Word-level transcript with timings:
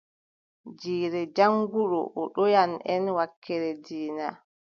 Jiire 0.79 1.21
jaŋnguɗo, 1.35 2.01
o 2.19 2.23
ɗowan 2.35 2.71
en 2.93 3.03
wakkeere 3.15 3.69
diina. 3.85 4.27